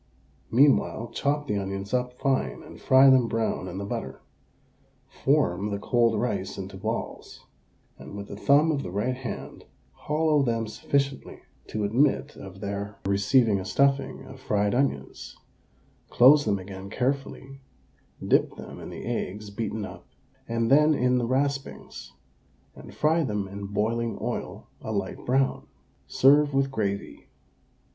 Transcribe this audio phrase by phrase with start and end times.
[0.49, 4.23] Meanwhile chop the onions up fine and fry them brown in the butter.
[5.07, 7.45] Form the cold rice into balls,
[7.99, 12.97] and with the thumb of the right hand hollow them sufficiently to admit of their
[13.05, 15.37] receiving a stuffing of fried onions,
[16.09, 17.61] close them again carefully,
[18.27, 20.07] dip them in the eggs beaten up
[20.47, 22.13] and then in the raspings,
[22.75, 25.67] and fry them in boiling oil a light brown.
[26.07, 27.29] Serve with gravy.